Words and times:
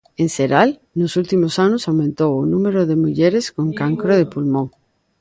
En 0.21 0.27
xeral, 0.35 0.69
nos 0.99 1.11
últimos 1.21 1.53
anos 1.65 1.83
aumentou 1.89 2.31
o 2.37 2.49
número 2.53 2.81
de 2.89 2.99
mulleres 3.03 3.45
con 3.55 3.67
cancro 3.79 4.11
de 4.19 4.29
pulmón. 4.33 4.67